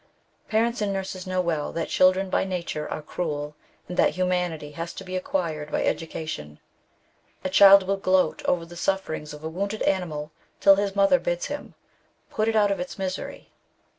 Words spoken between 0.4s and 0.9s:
Parents